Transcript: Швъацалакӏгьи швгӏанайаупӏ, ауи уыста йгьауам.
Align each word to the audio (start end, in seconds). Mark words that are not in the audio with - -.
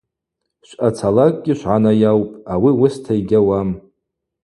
Швъацалакӏгьи 0.67 1.53
швгӏанайаупӏ, 1.59 2.33
ауи 2.53 2.71
уыста 2.81 3.13
йгьауам. 3.19 3.69